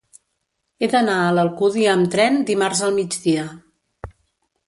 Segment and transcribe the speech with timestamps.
[0.79, 3.47] He d'anar a l'Alcúdia amb tren dimarts al migdia.